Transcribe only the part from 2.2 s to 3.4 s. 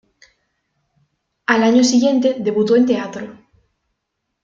debutó en teatro.